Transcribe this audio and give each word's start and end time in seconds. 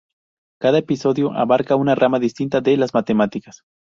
Cada 0.59 0.79
episodio 0.79 1.31
abarca 1.31 1.75
una 1.75 1.93
rama 1.93 2.17
distinta 2.17 2.59
de 2.59 2.75
las 2.75 2.95
matemáticas. 2.95 3.61